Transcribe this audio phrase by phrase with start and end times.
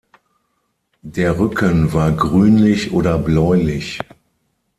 [1.03, 3.99] Der Rücken war grünlich oder bläulich.